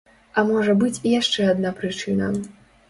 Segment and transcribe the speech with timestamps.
[0.37, 2.37] А можа быць і яшчэ адна прычына.